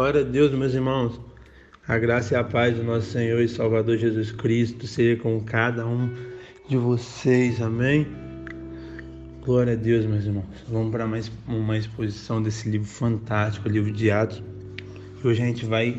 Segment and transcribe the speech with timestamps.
[0.00, 1.20] Glória a Deus, meus irmãos.
[1.86, 5.86] A graça e a paz do nosso Senhor e Salvador Jesus Cristo seja com cada
[5.86, 6.08] um
[6.66, 7.60] de vocês.
[7.60, 8.06] Amém.
[9.44, 10.46] Glória a Deus, meus irmãos.
[10.66, 14.42] Vamos para mais uma exposição desse livro fantástico, o livro de Atos.
[15.22, 15.98] Hoje a gente vai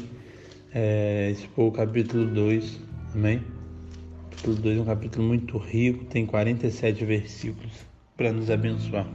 [0.74, 2.80] é, expor o capítulo 2.
[3.14, 3.38] Amém.
[3.38, 7.86] O capítulo 2 é um capítulo muito rico, tem 47 versículos
[8.18, 9.06] para nos abençoar.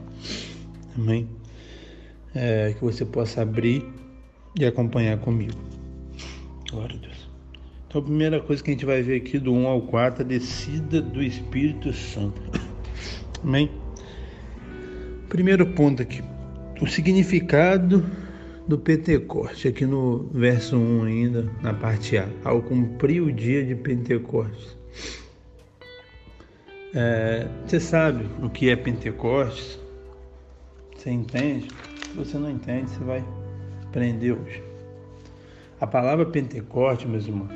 [0.95, 1.27] Amém.
[2.33, 3.96] É, que você possa abrir
[4.59, 5.53] e acompanhar comigo.
[6.71, 7.29] Glória a Deus.
[7.87, 10.27] Então, a primeira coisa que a gente vai ver aqui do 1 ao 4, a
[10.27, 12.41] descida do Espírito Santo.
[13.43, 13.71] Amém?
[15.29, 16.21] Primeiro ponto aqui,
[16.81, 18.03] o significado
[18.67, 23.75] do Pentecoste, aqui no verso 1 ainda, na parte A, ao cumprir o dia de
[23.75, 24.75] Pentecostes.
[26.93, 29.79] É, você sabe o que é Pentecostes?
[30.95, 31.67] Você entende?
[32.03, 33.23] Se você não entende, você vai
[33.97, 34.63] aprender hoje.
[35.81, 37.51] A palavra Pentecoste, meus irmãos,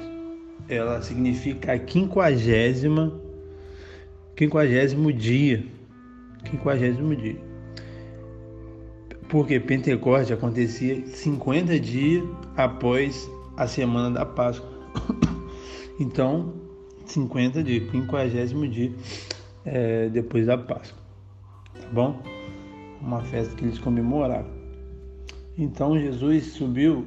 [0.68, 3.14] ela significa a quinquagésima,
[4.36, 5.64] quinquagésimo dia,
[6.46, 7.38] quinquagésimo dia.
[9.30, 12.24] Porque Pentecoste acontecia 50 dias
[12.58, 14.70] após a semana da Páscoa.
[16.00, 16.56] Então,
[17.06, 18.92] 50 dias, quinquagésimo dia
[19.64, 20.98] é, depois da Páscoa.
[21.80, 22.24] Tá bom?
[23.00, 24.61] Uma festa que eles comemoravam.
[25.58, 27.06] Então Jesus subiu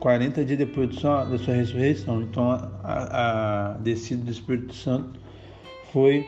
[0.00, 2.22] 40 dias depois da sua ressurreição.
[2.22, 5.20] Então a, a descida do Espírito Santo
[5.92, 6.26] foi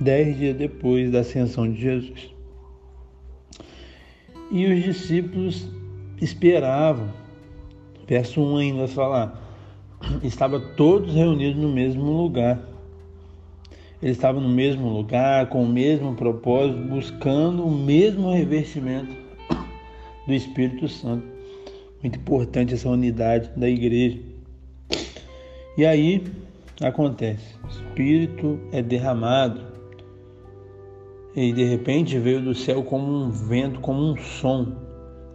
[0.00, 2.34] 10 dias depois da ascensão de Jesus.
[4.50, 5.68] E os discípulos
[6.20, 7.08] esperavam.
[8.06, 9.40] Verso 1 ainda falar:
[10.24, 12.58] estavam todos reunidos no mesmo lugar.
[14.02, 19.29] Eles estavam no mesmo lugar, com o mesmo propósito, buscando o mesmo revestimento
[20.30, 21.26] do Espírito Santo.
[22.02, 24.18] Muito importante essa unidade da igreja.
[25.76, 26.24] E aí
[26.80, 29.60] acontece, o Espírito é derramado
[31.34, 34.74] e de repente veio do céu como um vento, como um som,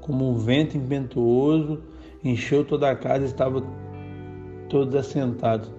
[0.02, 1.82] como um vento impetuoso,
[2.24, 3.66] encheu toda a casa, estavam
[4.70, 5.70] todos assentados.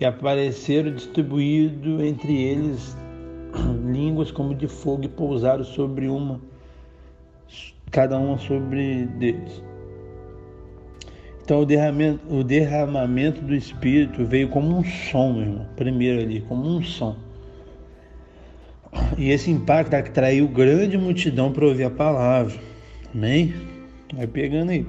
[0.00, 2.96] E apareceram distribuídos entre eles
[3.84, 6.40] línguas como de fogo e pousaram sobre uma
[7.90, 9.62] cada uma sobre deles.
[11.42, 16.76] Então o derramamento, o derramamento do Espírito veio como um som, irmão, primeiro ali, como
[16.76, 17.16] um som.
[19.16, 22.54] E esse impacto atraiu grande multidão para ouvir a palavra.
[23.14, 23.54] Amém?
[24.14, 24.86] Vai pegando aí.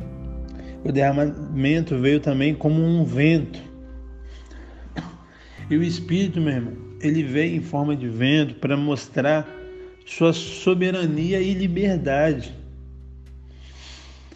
[0.83, 3.61] O derramamento veio também como um vento.
[5.69, 9.47] E o Espírito, meu irmão, ele veio em forma de vento para mostrar
[10.05, 12.58] sua soberania e liberdade.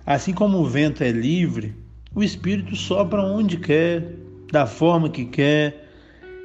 [0.06, 1.74] Assim como o vento é livre,
[2.14, 4.16] o Espírito sopra onde quer,
[4.52, 5.90] da forma que quer,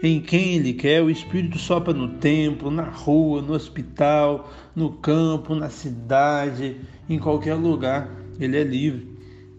[0.02, 1.02] em quem ele quer.
[1.02, 6.76] O Espírito sopra no templo, na rua, no hospital, no campo, na cidade,
[7.08, 8.08] em qualquer lugar.
[8.38, 9.08] Ele é livre.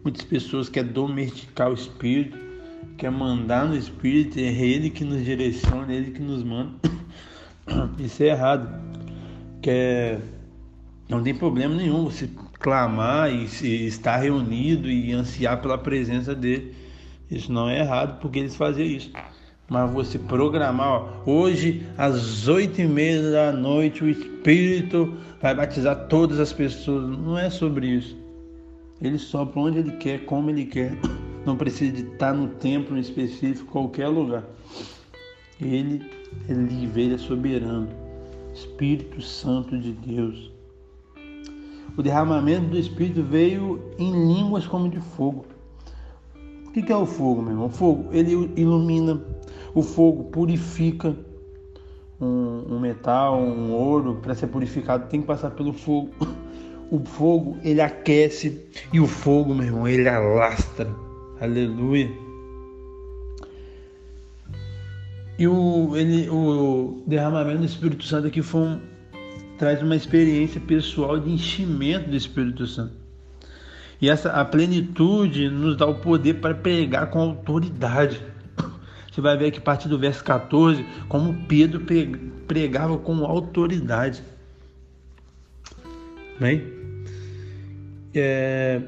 [0.02, 2.38] Muitas pessoas querem domesticar o Espírito,
[2.98, 6.72] quer mandar no Espírito, é ele que nos direciona, é ele que nos manda.
[8.00, 8.82] Isso é errado.
[9.62, 10.22] Quer...
[11.10, 13.46] Não tem problema nenhum você clamar e
[13.88, 16.76] estar reunido e ansiar pela presença dele.
[17.32, 19.12] Isso não é errado porque eles faziam isso.
[19.70, 26.08] Mas você programar, ó, hoje às oito e meia da noite o Espírito vai batizar
[26.08, 27.18] todas as pessoas.
[27.18, 28.18] Não é sobre isso.
[29.00, 30.92] Ele sopra onde ele quer, como ele quer.
[31.46, 34.44] Não precisa de estar no templo específico, qualquer lugar.
[35.62, 36.04] Ele
[36.50, 37.88] é livre, ele é soberano.
[38.54, 40.52] Espírito Santo de Deus
[41.98, 45.46] o derramamento do Espírito veio em línguas como de fogo.
[46.68, 47.66] O que é o fogo, meu irmão?
[47.66, 49.22] O fogo, ele ilumina,
[49.74, 51.16] o fogo purifica
[52.22, 56.12] um, um metal, um ouro, para ser purificado tem que passar pelo fogo.
[56.92, 60.90] O fogo, ele aquece e o fogo, meu irmão, ele alastra.
[61.40, 62.10] Aleluia.
[65.38, 68.82] E o, ele, o derramamento do Espírito Santo aqui foi um,
[69.60, 72.94] traz uma experiência pessoal de enchimento do Espírito Santo.
[74.02, 78.24] E essa a plenitude nos dá o poder para pregar com autoridade.
[79.12, 81.82] Você vai ver aqui a partir do verso 14 como Pedro
[82.48, 84.24] pregava com autoridade.
[86.40, 86.64] Bem?
[88.16, 88.82] É...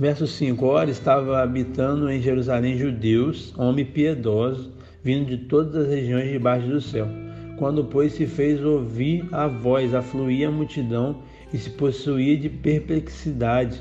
[0.00, 4.72] Verso 5: Ora, estava habitando em Jerusalém judeus, homem piedoso,
[5.04, 7.27] vindo de todas as regiões debaixo do céu
[7.58, 11.22] quando, pois, se fez ouvir a voz, afluía a multidão
[11.52, 13.80] e se possuía de perplexidade,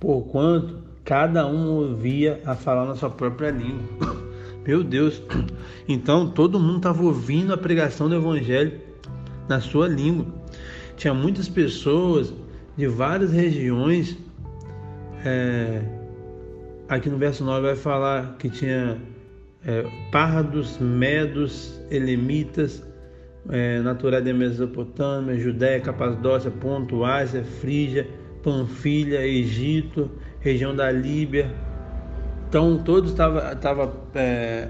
[0.00, 4.24] porquanto cada um ouvia a falar na sua própria língua.
[4.66, 5.22] Meu Deus!
[5.86, 8.80] Então todo mundo estava ouvindo a pregação do Evangelho
[9.46, 10.24] na sua língua.
[10.96, 12.32] Tinha muitas pessoas
[12.74, 14.16] de várias regiões.
[15.22, 15.82] É,
[16.88, 18.96] aqui no verso 9 vai falar que tinha
[19.66, 22.82] é, pardos, medos, elemitas,
[23.50, 28.08] é, naturais da Mesopotâmia, Judéia, Capadócia, Ponto, Ásia, Frígia,
[28.42, 30.10] Panfilha, Egito,
[30.40, 31.54] região da Líbia.
[32.48, 34.68] Então todos tava, tava, é,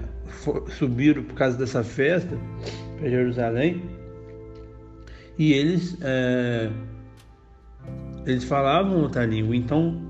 [0.77, 2.37] subiram por causa dessa festa
[2.97, 3.83] para Jerusalém
[5.37, 6.69] e eles é,
[8.25, 9.55] eles falavam outra língua.
[9.55, 10.01] Então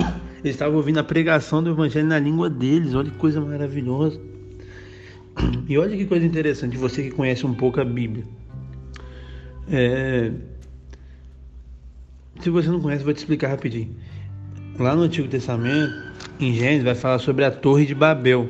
[0.44, 2.94] eles estavam ouvindo a pregação do evangelho na língua deles.
[2.94, 4.20] Olha que coisa maravilhosa.
[5.68, 8.24] E olha que coisa interessante, você que conhece um pouco a Bíblia.
[9.70, 10.30] É...
[12.40, 13.94] Se você não conhece, vou te explicar rapidinho.
[14.78, 15.94] Lá no Antigo Testamento,
[16.40, 18.48] em Gênesis, vai falar sobre a Torre de Babel.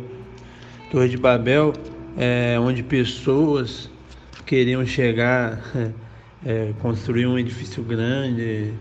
[0.91, 1.73] Torre de Babel
[2.17, 3.91] é onde pessoas
[4.47, 5.61] queriam chegar,
[6.45, 8.73] é, construir um edifício grande,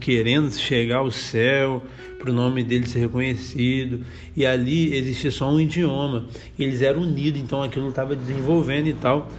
[0.00, 1.82] querendo chegar ao céu,
[2.18, 4.04] para o nome dele ser reconhecido.
[4.36, 6.26] E ali existia só um idioma.
[6.58, 9.30] Eles eram unidos, então aquilo estava desenvolvendo e tal.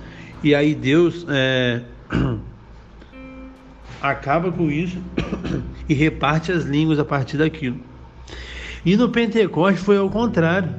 [0.44, 1.81] E aí Deus é,
[4.01, 4.98] acaba com isso
[5.89, 7.80] e reparte as línguas a partir daquilo.
[8.86, 10.69] E no Pentecoste foi ao contrário.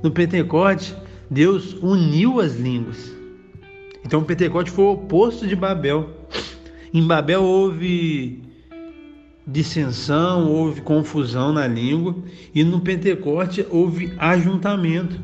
[0.00, 0.94] No Pentecoste,
[1.28, 3.12] Deus uniu as línguas.
[4.04, 6.08] Então o Pentecoste foi o oposto de Babel.
[6.94, 8.42] Em Babel houve
[9.46, 12.14] dissensão, houve confusão na língua
[12.54, 15.18] e no Pentecoste houve ajuntamento.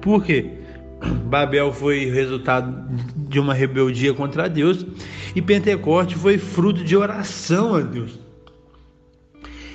[0.00, 0.52] Por quê?
[1.26, 2.88] Babel foi resultado
[3.28, 4.86] de uma rebeldia contra Deus
[5.34, 8.18] e Pentecoste foi fruto de oração a Deus.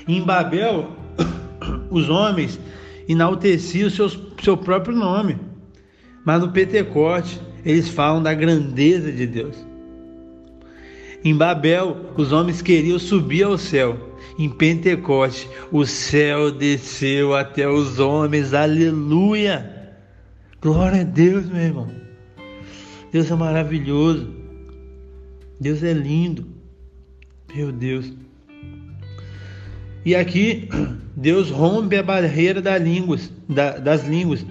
[0.07, 0.91] Em Babel,
[1.91, 2.59] os homens
[3.07, 5.37] enalteciam seus, seu próprio nome,
[6.25, 9.72] mas no Pentecoste eles falam da grandeza de Deus.
[11.23, 14.11] Em Babel, os homens queriam subir ao céu.
[14.37, 18.53] Em Pentecoste, o céu desceu até os homens.
[18.53, 19.93] Aleluia!
[20.61, 21.87] Glória a Deus, meu irmão.
[23.11, 24.27] Deus é maravilhoso.
[25.61, 26.45] Deus é lindo.
[27.55, 28.11] Meu Deus.
[30.05, 30.67] E aqui
[31.15, 34.45] Deus rompe a barreira das línguas, das línguas.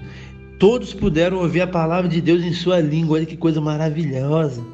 [0.59, 3.19] Todos puderam ouvir a palavra de Deus em sua língua.
[3.19, 4.65] Olha que coisa maravilhosa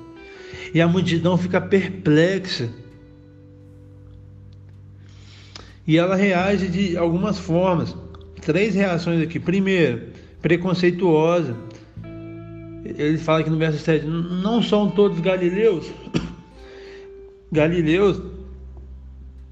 [0.75, 2.69] e a multidão fica perplexa.
[5.87, 7.97] E ela reage de algumas formas.
[8.43, 9.39] Três reações aqui.
[9.39, 10.09] Primeiro,
[10.43, 11.57] preconceituosa.
[12.85, 15.87] Ele fala aqui no verso 7: Não são todos galileus.
[17.51, 18.21] Galileus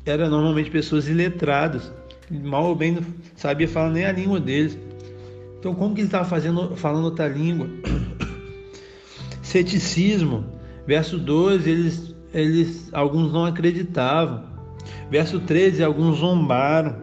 [0.04, 1.90] eram normalmente pessoas iletradas,
[2.30, 3.02] mal ou bem não
[3.34, 4.78] sabia falar nem a língua deles.
[5.58, 7.69] Então, como que ele estava fazendo, falando outra língua?
[9.42, 10.44] Ceticismo,
[10.86, 14.44] Verso 12, eles, eles, alguns não acreditavam.
[15.10, 16.96] Verso 13, alguns zombaram.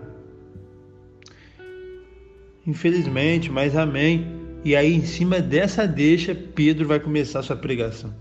[2.66, 4.28] Infelizmente, mas amém.
[4.64, 8.14] E aí, em cima dessa deixa, Pedro vai começar a sua pregação.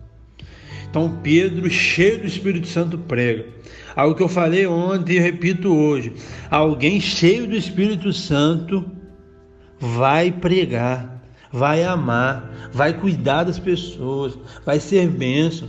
[0.90, 3.46] Então, Pedro, cheio do Espírito Santo, prega.
[3.94, 6.12] Algo que eu falei ontem e repito hoje:
[6.50, 8.84] alguém cheio do Espírito Santo
[9.78, 11.11] vai pregar
[11.52, 15.68] vai amar, vai cuidar das pessoas, vai ser bênção.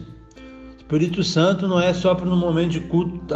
[0.78, 3.36] Espírito Santo não é só para no momento de culto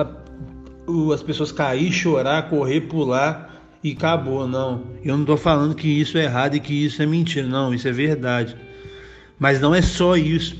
[1.13, 4.83] as pessoas cair, chorar, correr, pular e acabou, não.
[5.03, 7.87] Eu não estou falando que isso é errado e que isso é mentira, não, isso
[7.87, 8.55] é verdade.
[9.37, 10.55] Mas não é só isso.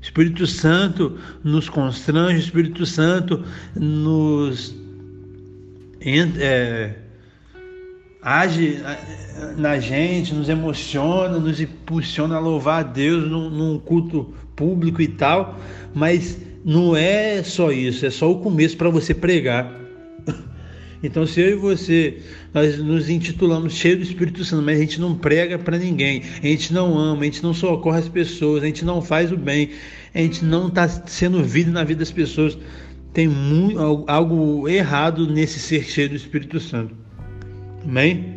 [0.00, 3.42] Espírito Santo nos constrange, Espírito Santo
[3.74, 4.74] nos
[6.00, 6.94] é,
[8.24, 8.80] age
[9.58, 15.08] na gente, nos emociona, nos impulsiona a louvar a Deus num, num culto público e
[15.08, 15.60] tal,
[15.94, 19.70] mas não é só isso, é só o começo para você pregar.
[21.06, 22.22] Então, se eu e você
[22.54, 26.46] nós nos intitulamos cheio do Espírito Santo, mas a gente não prega para ninguém, a
[26.46, 29.68] gente não ama, a gente não socorre as pessoas, a gente não faz o bem,
[30.14, 32.56] a gente não está sendo vida na vida das pessoas,
[33.12, 37.03] tem muito, algo errado nesse ser cheio do Espírito Santo.
[37.84, 38.34] Amém?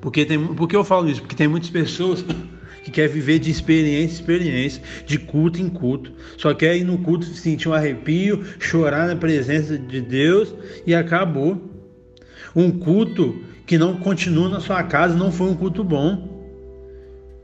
[0.00, 1.20] Porque tem, por que eu falo isso?
[1.20, 2.24] Porque tem muitas pessoas
[2.82, 6.12] que querem viver de experiência em experiência, de culto em culto.
[6.38, 10.54] Só quer ir no culto sentir um arrepio, chorar na presença de Deus
[10.86, 11.60] e acabou.
[12.56, 16.40] Um culto que não continua na sua casa não foi um culto bom.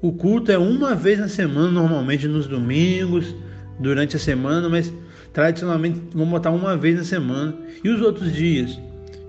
[0.00, 3.35] O culto é uma vez na semana, normalmente nos domingos,
[3.79, 4.93] durante a semana, mas
[5.33, 7.57] tradicionalmente vamos botar uma vez na semana.
[7.85, 8.79] E os outros dias?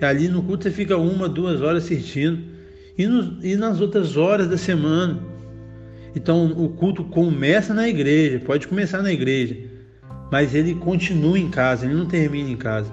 [0.01, 2.39] Ali no culto você fica uma, duas horas assistindo.
[2.97, 5.19] E, no, e nas outras horas da semana?
[6.15, 9.55] Então o culto começa na igreja, pode começar na igreja,
[10.31, 12.91] mas ele continua em casa, ele não termina em casa.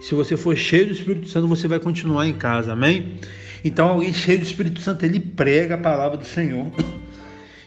[0.00, 3.18] Se você for cheio do Espírito Santo, você vai continuar em casa, amém?
[3.64, 6.66] Então alguém cheio do Espírito Santo, ele prega a palavra do Senhor.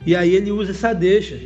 [0.04, 1.40] E aí ele usa essa deixa.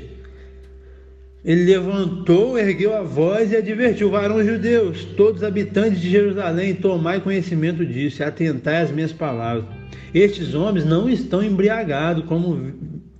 [1.45, 7.85] Ele levantou, ergueu a voz e advertiu: varões judeus, todos habitantes de Jerusalém, tomai conhecimento
[7.85, 9.65] disso e atentai às minhas palavras.
[10.11, 12.73] Estes homens não estão embriagados, como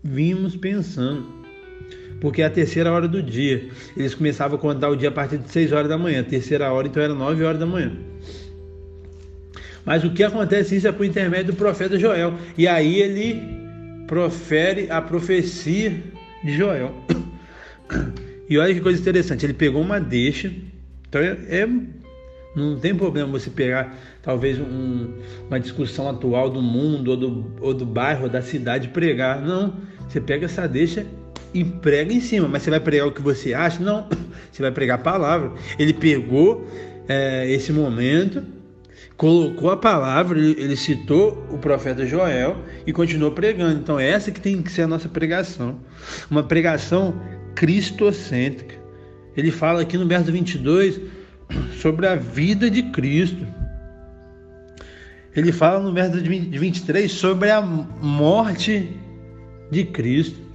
[0.03, 1.24] vimos pensando,
[2.20, 3.70] porque é a terceira hora do dia.
[3.96, 6.74] Eles começavam a contar o dia a partir de 6 horas da manhã, a terceira
[6.74, 7.91] hora então era 9 horas da manhã.
[9.86, 12.34] Mas o que acontece isso é por intermédio do profeta Joel.
[12.58, 13.39] E aí ele
[14.08, 15.94] profere a profecia
[16.44, 16.91] de Joel.
[18.50, 20.51] E olha que coisa interessante, ele pegou uma deixa.
[21.08, 21.68] Então é, é
[22.56, 25.13] não tem problema você pegar talvez um,
[25.48, 29.42] uma discussão atual do mundo ou do, ou do bairro ou da cidade pregar.
[29.42, 29.74] Não,
[30.08, 31.06] você pega essa deixa
[31.54, 33.84] e prega em cima, mas você vai pregar o que você acha?
[33.84, 34.08] Não,
[34.51, 35.51] você vai pregar a palavra.
[35.77, 36.65] Ele pegou
[37.10, 38.42] é, esse momento,
[39.18, 43.80] colocou a palavra, ele citou o profeta Joel e continuou pregando.
[43.80, 45.80] Então, essa que tem que ser a nossa pregação.
[46.32, 47.20] Uma pregação
[47.55, 48.75] cristocêntrica.
[49.35, 51.00] Ele fala aqui no verso 22
[51.81, 53.45] sobre a vida de Cristo.
[55.35, 58.89] Ele fala no verso de 23 sobre a morte
[59.69, 60.45] de Cristo.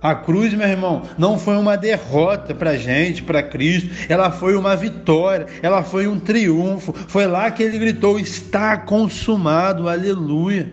[0.00, 4.74] A cruz, meu irmão, não foi uma derrota para gente, para Cristo, ela foi uma
[4.74, 6.92] vitória, ela foi um triunfo.
[6.92, 10.72] Foi lá que ele gritou: Está consumado, aleluia.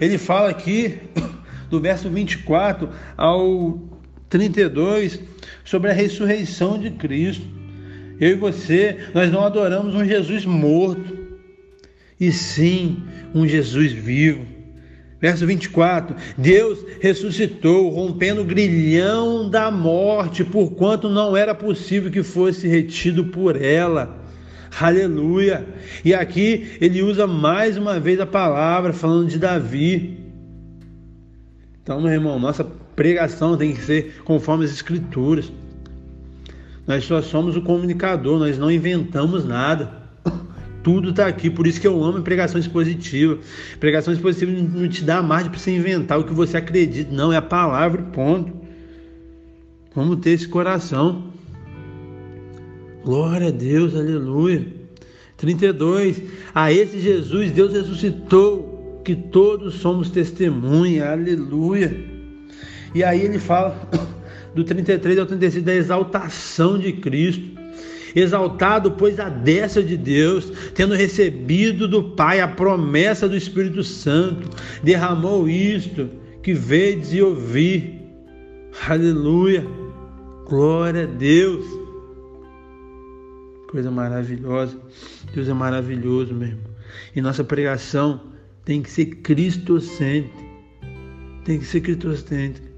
[0.00, 1.00] Ele fala aqui,
[1.68, 3.91] do verso 24 ao
[4.32, 5.20] 32,
[5.62, 7.46] sobre a ressurreição de Cristo.
[8.18, 11.18] Eu e você, nós não adoramos um Jesus morto,
[12.18, 13.02] e sim
[13.34, 14.46] um Jesus vivo.
[15.20, 22.66] Verso 24: Deus ressuscitou, rompendo o grilhão da morte, porquanto não era possível que fosse
[22.66, 24.18] retido por ela.
[24.80, 25.66] Aleluia!
[26.02, 30.18] E aqui ele usa mais uma vez a palavra falando de Davi.
[31.82, 35.50] Então, meu irmão, nossa pregação tem que ser conforme as Escrituras.
[36.86, 40.02] Nós só somos o comunicador, nós não inventamos nada.
[40.82, 43.38] Tudo está aqui, por isso que eu amo pregação expositiva.
[43.78, 47.36] Pregação expositiva não te dá margem para você inventar o que você acredita, não, é
[47.36, 48.52] a palavra, ponto.
[49.94, 51.30] Vamos ter esse coração.
[53.04, 54.66] Glória a Deus, aleluia.
[55.36, 56.22] 32.
[56.54, 62.11] A esse Jesus Deus ressuscitou, que todos somos testemunha, aleluia.
[62.94, 63.76] E aí ele fala
[64.54, 67.62] do 33 ao 36 da exaltação de Cristo
[68.14, 74.50] exaltado, pois, a destra de Deus, tendo recebido do Pai a promessa do Espírito Santo,
[74.82, 76.10] derramou isto
[76.42, 78.00] que vedes e ouvir.
[78.88, 79.64] Aleluia!
[80.46, 81.64] Glória a Deus!
[83.70, 84.78] Coisa maravilhosa.
[85.34, 86.60] Deus é maravilhoso mesmo.
[87.16, 88.20] E nossa pregação
[88.64, 90.52] tem que ser cristocêntrica.
[91.44, 92.71] Tem que ser cristocêntrica.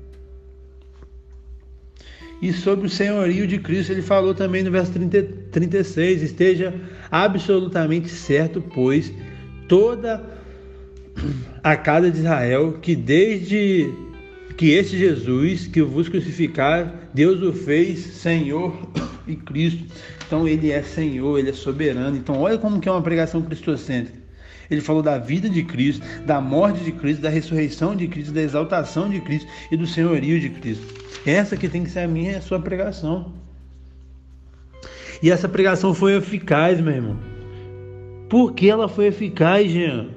[2.44, 6.74] E sobre o senhorio de Cristo, ele falou também no verso 30, 36: Esteja
[7.10, 9.10] absolutamente certo, pois,
[9.66, 10.22] toda
[11.62, 13.90] a casa de Israel, que desde
[14.58, 18.76] que este Jesus que vos crucificar, Deus o fez Senhor
[19.26, 19.82] e Cristo.
[20.26, 22.14] Então ele é Senhor, ele é soberano.
[22.14, 24.23] Então olha como que é uma pregação cristocêntrica.
[24.70, 28.42] Ele falou da vida de Cristo, da morte de Cristo, da ressurreição de Cristo, da
[28.42, 30.86] exaltação de Cristo e do senhorio de Cristo.
[31.26, 33.32] Essa que tem que ser a minha e a sua pregação.
[35.22, 37.16] E essa pregação foi eficaz, meu irmão.
[38.28, 40.08] Por que ela foi eficaz, Jean?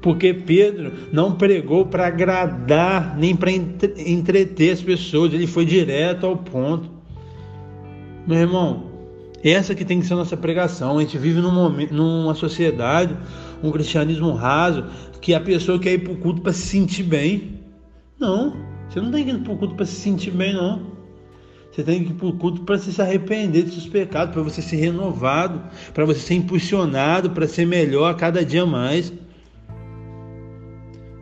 [0.00, 6.36] Porque Pedro não pregou para agradar nem para entreter as pessoas, ele foi direto ao
[6.36, 6.90] ponto.
[8.26, 8.90] Meu irmão,
[9.42, 10.98] essa que tem que ser a nossa pregação.
[10.98, 13.14] A gente vive num momento, numa sociedade,
[13.68, 14.84] um cristianismo raso,
[15.20, 17.60] que a pessoa quer ir para o culto para se sentir bem.
[18.18, 18.54] Não.
[18.88, 20.94] Você não tem que ir para o culto para se sentir bem, não.
[21.72, 24.62] Você tem que ir para o culto para se arrepender dos seus pecados, para você
[24.62, 25.60] ser renovado,
[25.92, 29.12] para você ser impulsionado, para ser melhor a cada dia mais.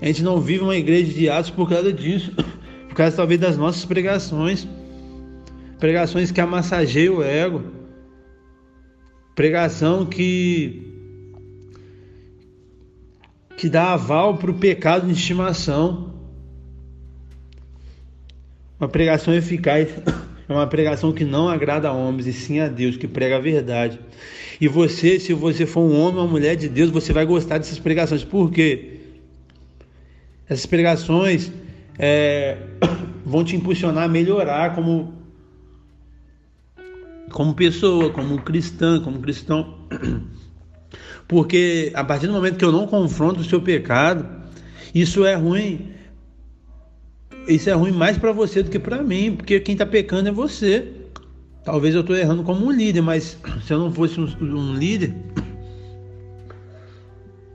[0.02, 2.32] A gente não vive uma igreja de atos por causa disso,
[2.88, 4.68] por causa talvez das nossas pregações,
[5.78, 7.62] pregações que amassageiam o ego,
[9.34, 10.91] pregação que
[13.62, 16.12] que dá aval para o pecado de estimação.
[18.76, 19.88] Uma pregação eficaz
[20.48, 23.38] é uma pregação que não agrada a homens, e sim a Deus, que prega a
[23.38, 24.00] verdade.
[24.60, 27.58] E você, se você for um homem ou uma mulher de Deus, você vai gostar
[27.58, 28.24] dessas pregações.
[28.24, 28.98] Por quê?
[30.48, 31.52] Essas pregações
[31.96, 32.58] é,
[33.24, 35.14] vão te impulsionar a melhorar como,
[37.30, 39.78] como pessoa, como cristã, como cristão.
[41.26, 44.26] Porque a partir do momento que eu não confronto o seu pecado,
[44.94, 45.92] isso é ruim.
[47.48, 50.32] Isso é ruim mais para você do que para mim, porque quem está pecando é
[50.32, 50.92] você.
[51.64, 55.14] Talvez eu estou errando como um líder, mas se eu não fosse um, um líder,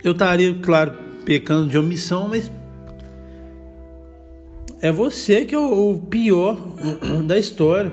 [0.04, 0.94] eu estaria, claro,
[1.26, 2.52] pecando de omissão, mas
[4.82, 6.58] é você que é o pior
[7.26, 7.92] da história.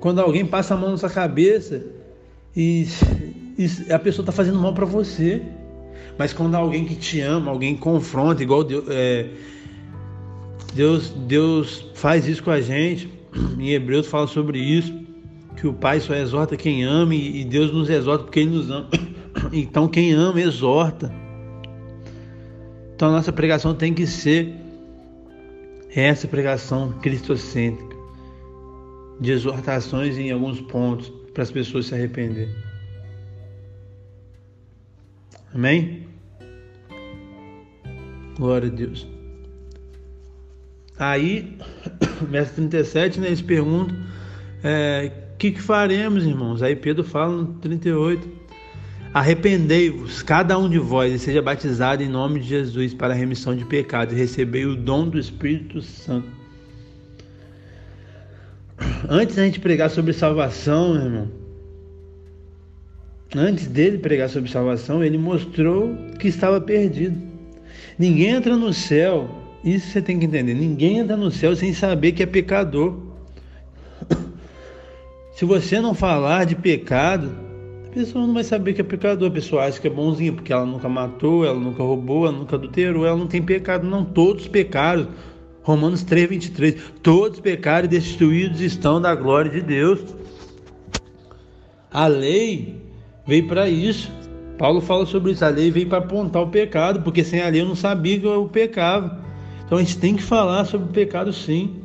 [0.00, 1.82] Quando alguém passa a mão na sua cabeça
[2.54, 2.86] e
[3.90, 5.42] a pessoa está fazendo mal para você.
[6.18, 9.26] Mas quando alguém que te ama, alguém confronta, igual Deus, é,
[10.74, 13.08] Deus, Deus faz isso com a gente.
[13.58, 14.92] Em Hebreus fala sobre isso,
[15.56, 18.88] que o Pai só exorta quem ama e Deus nos exorta porque Ele nos ama.
[19.52, 21.12] Então quem ama exorta.
[22.94, 24.54] Então a nossa pregação tem que ser
[25.94, 27.96] essa pregação cristocêntrica,
[29.20, 32.48] de exortações em alguns pontos para as pessoas se arrepender.
[35.54, 36.08] Amém?
[38.36, 39.06] Glória a Deus.
[40.98, 41.56] Aí,
[42.28, 43.96] verso 37, né, eles perguntam:
[44.62, 45.12] é,
[45.44, 46.62] que, que faremos, irmãos?
[46.62, 48.44] Aí Pedro fala no 38.
[49.12, 53.54] Arrependei-vos, cada um de vós, e seja batizado em nome de Jesus para a remissão
[53.54, 56.28] de pecados, e recebei o dom do Espírito Santo.
[59.08, 61.30] Antes da gente pregar sobre salvação, irmão,
[63.36, 67.20] antes dele pregar sobre salvação, ele mostrou que estava perdido.
[67.98, 69.28] Ninguém entra no céu,
[69.64, 72.96] isso você tem que entender, ninguém entra no céu sem saber que é pecador.
[75.34, 77.30] Se você não falar de pecado,
[77.86, 80.52] a pessoa não vai saber que é pecador, a pessoa acha que é bonzinha, porque
[80.52, 84.48] ela nunca matou, ela nunca roubou, ela nunca adulterou, ela não tem pecado, não, todos
[84.48, 85.08] pecaram.
[85.62, 86.76] Romanos 3, 23.
[87.02, 90.00] Todos pecaram e destituídos estão da glória de Deus.
[91.90, 92.83] A lei
[93.26, 94.10] veio para isso.
[94.58, 95.44] Paulo fala sobre isso.
[95.44, 98.26] A lei veio para apontar o pecado, porque sem a lei eu não sabia que
[98.26, 99.18] eu pecava.
[99.64, 101.82] Então a gente tem que falar sobre o pecado sim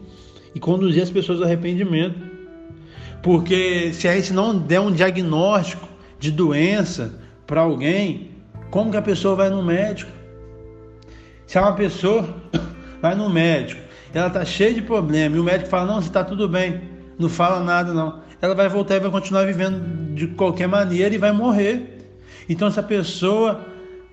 [0.53, 2.19] e conduzir as pessoas ao arrependimento.
[3.21, 5.87] Porque se a gente não der um diagnóstico
[6.19, 7.13] de doença
[7.45, 8.31] para alguém,
[8.69, 10.11] como que a pessoa vai no médico?
[11.47, 12.27] Se é uma pessoa
[13.01, 13.81] vai no médico,
[14.13, 16.81] ela está cheia de problema e o médico fala: Não, você está tudo bem,
[17.17, 18.21] não fala nada, não.
[18.41, 21.97] Ela vai voltar e vai continuar vivendo de qualquer maneira e vai morrer.
[22.47, 23.65] Então, essa pessoa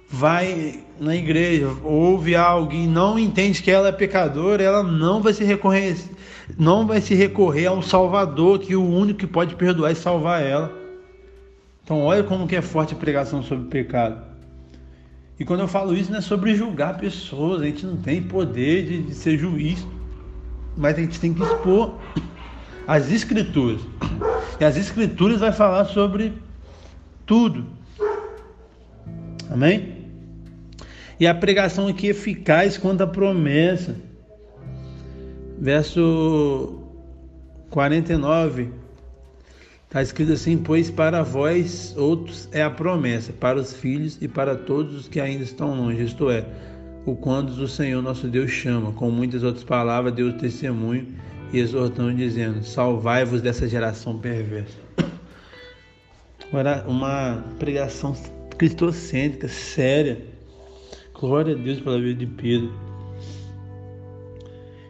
[0.09, 5.33] vai na igreja, ouve algo e não entende que ela é pecadora, ela não vai
[5.33, 5.97] se recorrer,
[6.57, 10.43] não vai se recorrer a um Salvador que o único que pode perdoar e salvar
[10.43, 10.73] ela.
[11.83, 14.23] Então olha como que é forte a pregação sobre o pecado.
[15.39, 18.87] E quando eu falo isso não é sobre julgar pessoas, a gente não tem poder
[18.87, 19.87] de, de ser juiz,
[20.77, 21.95] mas a gente tem que expor
[22.87, 23.81] as escrituras.
[24.61, 26.33] E as escrituras vai falar sobre
[27.27, 27.67] tudo.
[29.51, 30.07] Amém?
[31.19, 33.97] E a pregação aqui é eficaz quanto à promessa.
[35.59, 36.83] Verso
[37.71, 38.71] 49
[39.87, 44.55] Está escrito assim: Pois para vós outros é a promessa, para os filhos e para
[44.55, 46.45] todos os que ainda estão longe, isto é,
[47.07, 48.93] o quando o Senhor nosso Deus chama.
[48.93, 51.07] Com muitas outras palavras, Deus testemunho
[51.59, 54.79] exortando, dizendo: Salvai-vos dessa geração perversa.
[56.87, 58.17] Uma pregação
[58.57, 60.19] cristocêntrica, séria.
[61.13, 62.73] Glória a Deus pela vida de Pedro.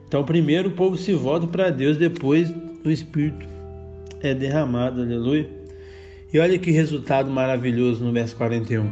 [0.07, 2.53] Então, primeiro o povo se volta para Deus, depois
[2.85, 3.47] o Espírito
[4.23, 5.49] é derramado, aleluia.
[6.33, 8.91] E olha que resultado maravilhoso no verso 41.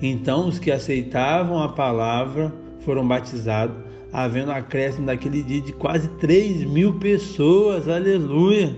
[0.00, 3.76] Então os que aceitavam a palavra foram batizados,
[4.16, 8.74] havendo acréscimo daquele dia de quase 3 mil pessoas, aleluia.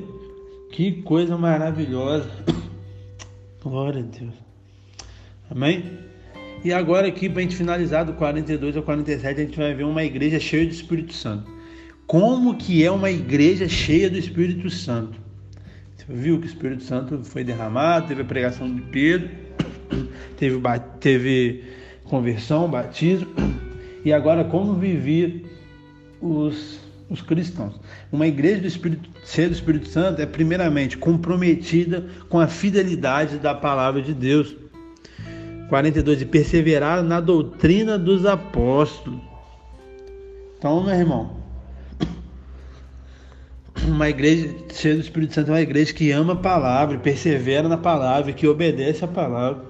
[0.72, 2.29] Que coisa maravilhosa.
[3.62, 4.35] Glória a Deus.
[5.48, 5.85] Amém?
[6.64, 9.85] E agora aqui, para a gente finalizar do 42 ao 47, a gente vai ver
[9.85, 11.48] uma igreja cheia do Espírito Santo.
[12.05, 15.20] Como que é uma igreja cheia do Espírito Santo?
[16.09, 19.29] viu que o Espírito Santo foi derramado, teve a pregação de Pedro,
[20.37, 20.59] teve,
[20.98, 21.64] teve
[22.05, 23.29] conversão, batismo,
[24.09, 25.42] e agora como vivia
[26.18, 27.79] os, os cristãos.
[28.11, 33.55] Uma igreja do Espírito, cheia do Espírito Santo é primeiramente comprometida com a fidelidade da
[33.55, 34.57] palavra de Deus.
[35.68, 39.21] 42, e perseverar na doutrina dos apóstolos.
[40.57, 41.37] Então, meu irmão,
[43.87, 47.77] uma igreja cheia do Espírito Santo é uma igreja que ama a palavra, persevera na
[47.77, 49.62] palavra, que obedece a palavra.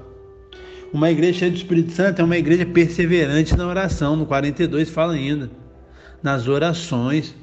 [0.93, 4.17] Uma igreja cheia do Espírito Santo é uma igreja perseverante na oração.
[4.17, 5.51] No 42 fala ainda.
[6.23, 7.35] Nas orações.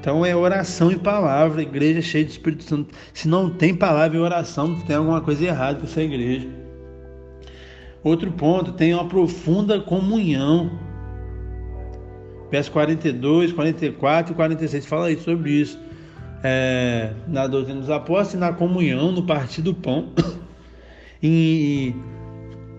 [0.00, 2.94] Então é oração e palavra, igreja cheia do Espírito Santo.
[3.12, 6.48] Se não tem palavra e oração, tem alguma coisa errada com essa igreja.
[8.02, 10.70] Outro ponto, tem uma profunda comunhão.
[12.50, 15.78] Verso 42, 44 e 46 fala aí sobre isso.
[16.42, 20.08] É, na doutrina dos apóstolos e na comunhão, no partir do pão.
[21.22, 21.94] e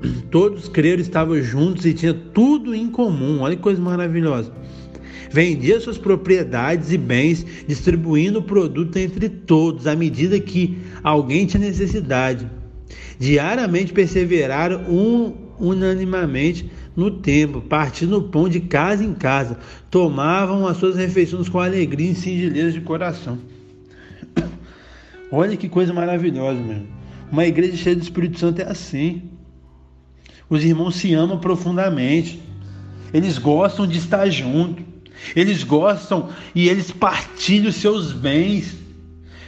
[0.29, 3.41] todos creram, estavam juntos e tinham tudo em comum.
[3.41, 4.51] Olha que coisa maravilhosa.
[5.31, 11.61] Vendia suas propriedades e bens, distribuindo o produto entre todos, à medida que alguém tinha
[11.61, 12.49] necessidade.
[13.17, 19.57] Diariamente perseveraram um, unanimamente no templo, partindo o pão de casa em casa,
[19.89, 23.37] tomavam as suas refeições com alegria e singeleza de coração.
[25.31, 26.81] Olha que coisa maravilhosa, meu.
[27.31, 29.21] Uma igreja cheia do Espírito Santo é assim.
[30.51, 32.43] Os irmãos se amam profundamente.
[33.13, 34.83] Eles gostam de estar juntos.
[35.33, 38.75] Eles gostam e eles partilham seus bens.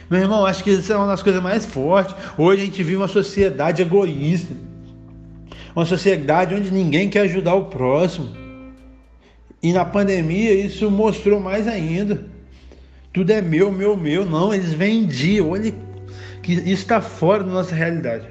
[0.08, 2.14] Meu irmão, acho que isso é uma das coisas mais fortes.
[2.38, 4.54] Hoje a gente vive uma sociedade egoísta.
[5.76, 8.30] Uma sociedade onde ninguém quer ajudar o próximo.
[9.62, 12.24] E na pandemia isso mostrou mais ainda.
[13.12, 14.24] Tudo é meu, meu, meu.
[14.24, 15.50] Não, eles vendiam.
[15.50, 15.70] Olha
[16.42, 18.26] que isso está fora da nossa realidade.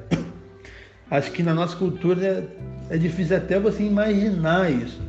[1.13, 2.26] Acho que na nossa cultura
[2.89, 4.99] é, é difícil até você imaginar isso.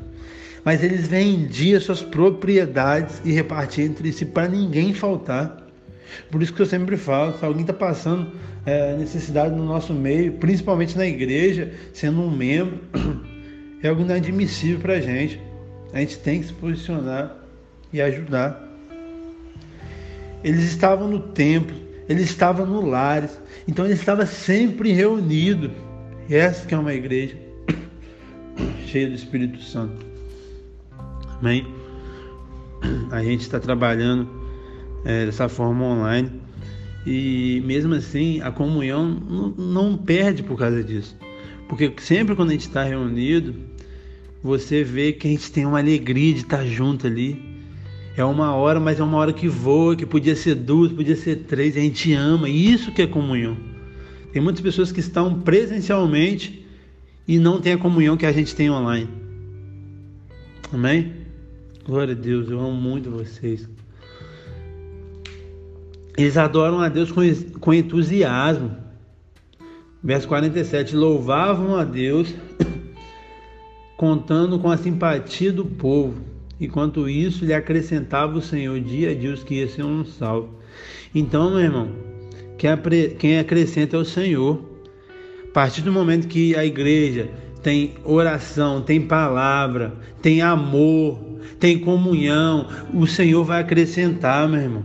[0.63, 5.67] Mas eles vendiam suas propriedades e repartiam entre si para ninguém faltar.
[6.31, 8.33] Por isso que eu sempre falo, se alguém está passando
[8.67, 12.81] é, necessidade no nosso meio, principalmente na igreja, sendo um membro,
[13.83, 15.41] é algo inadmissível para a gente.
[15.95, 17.35] A gente tem que se posicionar
[17.91, 18.63] e ajudar.
[20.45, 21.75] Eles estavam no templo,
[22.07, 25.71] eles estavam no lares, então eles estavam sempre reunidos.
[26.29, 27.37] Essa que é uma igreja
[28.87, 30.07] cheia do Espírito Santo.
[31.39, 31.67] Amém?
[33.11, 34.29] A gente está trabalhando
[35.05, 36.31] é, dessa forma online
[37.07, 41.15] e mesmo assim a comunhão não, perde por causa disso.
[41.69, 43.55] Porque sempre quando a gente está reunido,
[44.43, 47.53] você vê que a gente tem uma alegria de estar junto ali.
[48.17, 51.45] É uma hora, mas é uma hora que voa, que podia ser duas, podia ser
[51.45, 52.49] três, a gente ama.
[52.49, 53.74] Isso que é comunhão.
[54.35, 56.67] Tem muitas pessoas que estão presencialmente
[57.27, 59.09] e não tem a comunhão que a gente tem online.
[60.73, 61.13] Amém?
[61.87, 63.69] Glória a Deus, eu amo muito vocês.
[66.19, 67.21] Eles adoram a Deus com,
[67.61, 68.77] com entusiasmo.
[70.03, 72.35] Verso 47: Louvavam a Deus,
[73.97, 76.21] contando com a simpatia do povo.
[76.61, 80.59] Enquanto isso, lhe acrescentava o Senhor dia a dia os que iam ser um salvo.
[81.15, 82.14] Então, meu irmão,
[82.57, 84.63] quem acrescenta é o Senhor.
[85.49, 87.31] A partir do momento que a igreja
[87.63, 91.19] tem oração, tem palavra, tem amor,
[91.59, 94.85] tem comunhão, o Senhor vai acrescentar, meu irmão.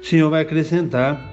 [0.00, 1.28] O Senhor vai acrescentar.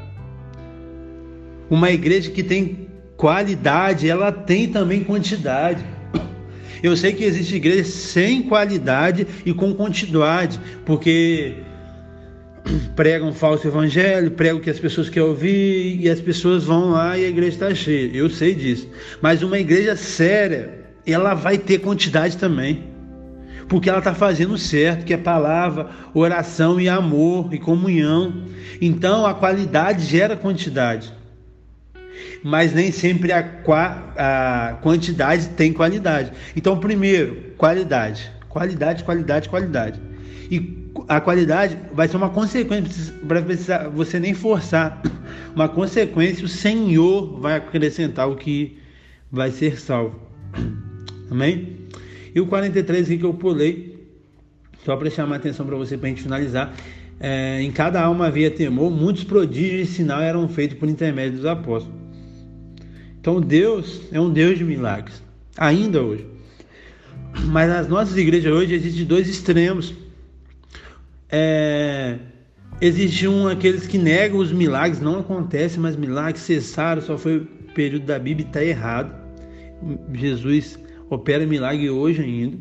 [1.69, 5.83] Uma igreja que tem qualidade, ela tem também quantidade.
[6.81, 11.55] Eu sei que existe igreja sem qualidade e com quantidade, porque
[12.95, 17.25] pregam falso evangelho, pregam que as pessoas querem ouvir e as pessoas vão lá e
[17.25, 18.11] a igreja está cheia.
[18.13, 18.89] Eu sei disso.
[19.21, 22.95] Mas uma igreja séria, ela vai ter quantidade também
[23.67, 28.45] porque ela está fazendo certo, que é palavra, oração e amor e comunhão.
[28.79, 31.11] Então a qualidade gera quantidade,
[32.43, 33.43] mas nem sempre a,
[34.15, 36.31] a quantidade tem qualidade.
[36.55, 39.99] Então, primeiro, qualidade, qualidade, qualidade, qualidade.
[40.51, 43.41] E a qualidade vai ser uma consequência para
[43.89, 45.01] você nem forçar,
[45.55, 46.45] uma consequência.
[46.45, 48.77] O Senhor vai acrescentar o que
[49.31, 50.19] vai ser salvo.
[51.29, 51.77] Amém?
[52.33, 54.07] E o 43 aqui que eu pulei,
[54.83, 56.73] só para chamar a atenção para você, para a gente finalizar.
[57.19, 61.45] É, em cada alma havia temor, muitos prodígios e sinal eram feitos por intermédio dos
[61.45, 61.97] apóstolos.
[63.19, 65.23] Então Deus é um Deus de milagres,
[65.57, 66.25] ainda hoje.
[67.45, 69.93] Mas nas nossas igrejas hoje existem dois extremos.
[71.29, 72.17] É,
[72.79, 77.45] existe um aqueles que negam os milagres, não acontece, mas milagres cessaram, só foi o
[77.73, 79.13] período da Bíblia, está errado.
[80.13, 82.57] Jesus opera milagre hoje ainda.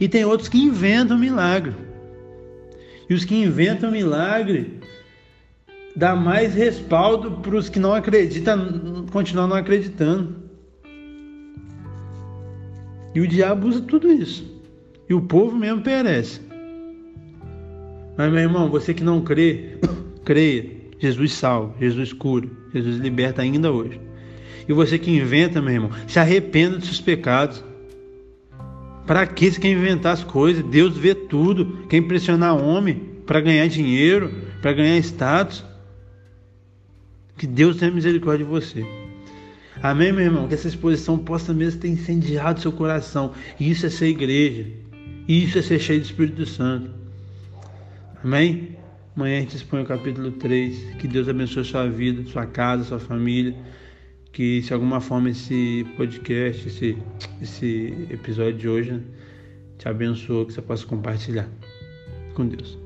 [0.00, 1.74] E tem outros que inventam milagre.
[3.08, 4.80] E os que inventam milagre
[5.94, 10.36] dá mais respaldo para os que não acreditam continuar não acreditando.
[13.14, 14.44] E o diabo usa tudo isso.
[15.08, 16.40] E o povo mesmo perece.
[18.16, 19.78] Mas, meu irmão, você que não crê,
[20.24, 20.84] creia.
[20.98, 24.00] Jesus salva, Jesus cura, Jesus liberta ainda hoje.
[24.66, 27.62] E você que inventa, meu irmão, se arrependa dos seus pecados.
[29.06, 30.64] Para que você quer inventar as coisas?
[30.64, 31.86] Deus vê tudo.
[31.88, 35.62] Quer impressionar homem para ganhar dinheiro, para ganhar status.
[37.36, 38.86] Que Deus tenha misericórdia de você.
[39.82, 40.48] Amém, meu irmão?
[40.48, 43.32] Que essa exposição possa mesmo ter incendiado seu coração.
[43.60, 44.66] Isso é ser igreja.
[45.28, 47.03] Isso é ser cheio do Espírito Santo.
[48.24, 48.74] Amém?
[49.14, 50.94] Amanhã a gente expõe o capítulo 3.
[50.94, 53.54] Que Deus abençoe sua vida, sua casa, sua família.
[54.32, 56.96] Que se alguma forma esse podcast, esse,
[57.42, 59.02] esse episódio de hoje né,
[59.76, 61.46] te abençoe, que você possa compartilhar.
[62.34, 62.83] Com Deus.